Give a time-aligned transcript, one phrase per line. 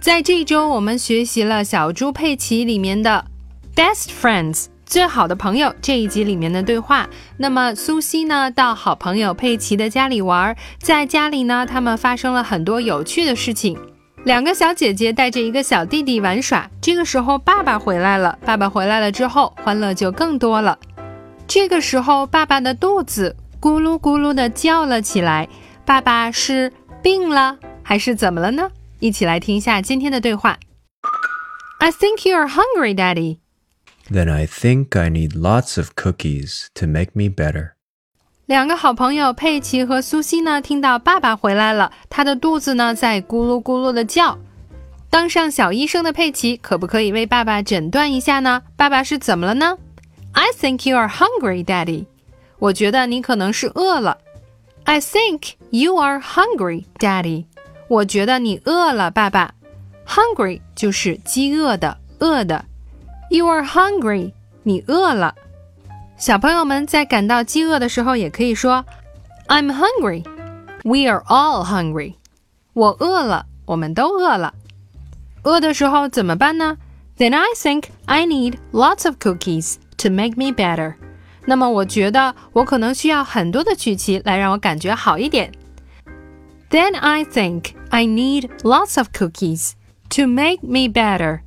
[0.00, 3.24] 在这周，我们学习了小猪佩奇里面的
[3.74, 7.08] Best Friends 最好的朋友这一集里面的对话。
[7.36, 13.76] 那么苏西呢，到好朋友佩奇的家里玩，在家里呢，他们发生了很多有趣的事情。
[14.24, 18.38] 两个小姐姐带着一个小弟弟玩耍，这个时候爸爸回来了。
[18.44, 20.78] 爸爸回来了之后，欢乐就更多了。
[21.48, 25.48] 这个时候，爸爸的肚子咕噜咕噜的叫了起来。
[25.84, 28.70] 爸爸是病了还是怎么了呢？
[28.99, 30.57] 一起来听一下今天的对话。
[31.79, 33.39] I think you're hungry, Daddy.
[34.09, 37.71] Then I think I need lots of cookies to make me better.
[38.45, 44.37] 两个好朋友佩奇和苏西呢，听到爸爸回来了，他的肚子呢在咕噜咕噜的叫。
[45.09, 48.63] 当上小医生的佩奇，可不可以为爸爸诊断一下呢？
[48.75, 49.77] 爸爸是怎么了呢？
[50.33, 52.05] I think you're hungry, Daddy.
[52.59, 54.17] 我觉得你可能是饿了。
[54.83, 57.45] I think you are hungry, Daddy.
[57.88, 59.54] 我觉得你饿了，爸爸。
[60.06, 62.64] Hungry 就是饥饿的、饿的。
[63.30, 65.34] You are hungry，你饿了。
[66.16, 68.84] 小朋友们在感到饥饿的时候，也可以说
[69.48, 70.24] I'm hungry。
[70.82, 72.14] We are all hungry。
[72.72, 74.54] 我饿了，我们都饿了。
[75.42, 76.78] 饿的时候怎么办呢
[77.16, 80.94] ？Then I think I need lots of cookies to make me better。
[81.44, 85.52] 那么我觉得我可能需要很多的曲奇来让我感觉好一点。
[86.70, 89.73] Then I think I need lots of cookies
[90.09, 91.41] to make me better.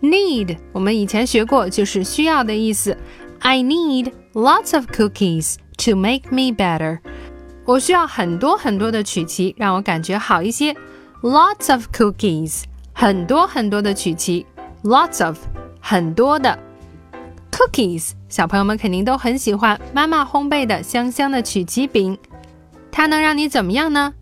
[0.00, 2.96] Need 我们以前学过，就是需要的意思。
[3.40, 7.00] I need lots of cookies to make me better.
[7.64, 10.74] 我需要很多很多的曲奇，让我感觉好一些。
[11.22, 14.46] Lots of cookies，很多很多的曲奇。
[14.82, 15.38] Lots of，
[15.80, 16.58] 很多的。
[17.52, 22.18] Cookies，小朋友们肯定都很喜欢妈妈烘焙的香香的曲奇饼。
[22.90, 24.14] 它能让你怎么样呢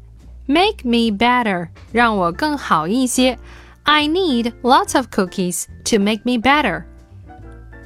[0.47, 3.39] ？Make me better，让我更好一些。
[3.85, 6.85] I need lots of cookies to make me better。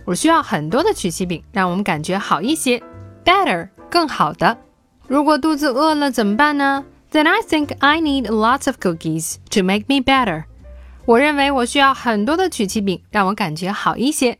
[0.05, 2.83] 我需要很多的曲奇饼，让我们感觉好一些。
[3.25, 4.59] Better，更好的。
[5.07, 6.85] 如果肚子饿了怎么办呢？
[7.13, 10.45] Then I think I need lots of cookies to make me better。
[11.07, 14.39] 我认为我需要很多的曲奇饼，让我感觉好一些。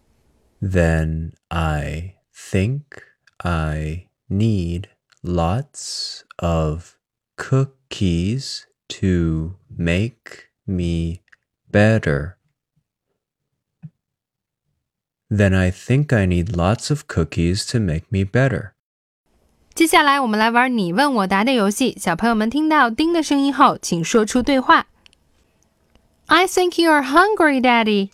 [0.60, 3.02] Then I think
[3.42, 4.90] I need
[5.24, 6.98] lots of
[7.38, 11.22] cookies to make me
[11.72, 12.38] better.
[15.30, 18.77] Then I think I need lots of cookies to make me better.
[19.78, 21.96] 接下来我们来玩你问我答的游戏。
[22.00, 24.88] 小朋友们听到“叮”的声音后，请说出对话。
[26.26, 28.10] I think you are hungry, Daddy.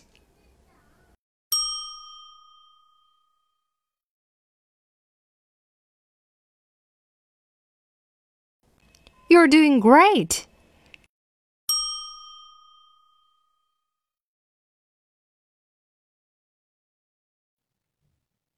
[9.28, 10.44] You are doing great.